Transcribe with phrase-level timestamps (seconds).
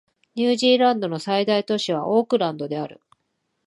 [0.33, 3.01] ニュージーランドの最大都市はオークランドである